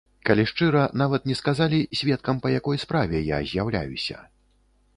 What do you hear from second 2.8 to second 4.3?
справе я з'яўляюся.